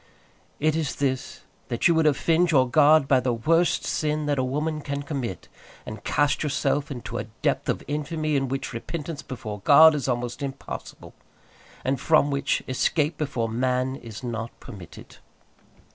[0.59, 4.43] It is this, that you would offend your God by the worst sin that a
[4.43, 5.47] woman can commit,
[5.85, 10.41] and cast yourself into a depth of infamy in which repentance before God is almost
[10.41, 11.13] impossible,
[11.85, 15.17] and from which escape before man is not permitted.